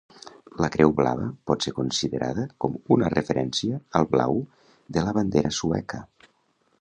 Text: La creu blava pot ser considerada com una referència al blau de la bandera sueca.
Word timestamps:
La 0.63 0.69
creu 0.75 0.93
blava 0.99 1.25
pot 1.49 1.65
ser 1.65 1.73
considerada 1.79 2.45
com 2.65 2.79
una 2.95 3.11
referència 3.15 3.79
al 4.01 4.09
blau 4.15 4.41
de 4.97 5.05
la 5.09 5.15
bandera 5.19 5.53
sueca. 5.59 6.01